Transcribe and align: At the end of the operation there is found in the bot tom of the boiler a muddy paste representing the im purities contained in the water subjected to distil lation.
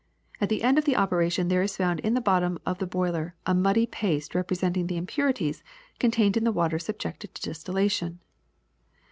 At 0.41 0.49
the 0.49 0.63
end 0.63 0.79
of 0.79 0.85
the 0.85 0.95
operation 0.95 1.47
there 1.47 1.61
is 1.61 1.77
found 1.77 1.99
in 1.99 2.15
the 2.15 2.21
bot 2.21 2.39
tom 2.41 2.57
of 2.65 2.79
the 2.79 2.87
boiler 2.87 3.35
a 3.45 3.53
muddy 3.53 3.85
paste 3.85 4.33
representing 4.33 4.87
the 4.87 4.97
im 4.97 5.05
purities 5.05 5.61
contained 5.99 6.35
in 6.35 6.43
the 6.43 6.51
water 6.51 6.79
subjected 6.79 7.35
to 7.35 7.41
distil 7.43 7.75
lation. 7.75 8.17